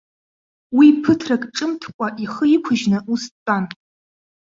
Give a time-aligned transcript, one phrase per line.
[0.77, 3.65] Уи ԥыҭрак ҿымҭкәа ихы иқәыжьны ус дтәан.